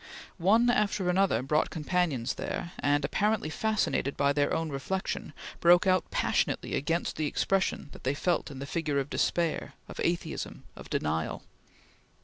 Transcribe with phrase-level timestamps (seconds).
[0.39, 6.09] One after another brought companions there, and, apparently fascinated by their own reflection, broke out
[6.09, 11.43] passionately against the expression they felt in the figure of despair, of atheism, of denial.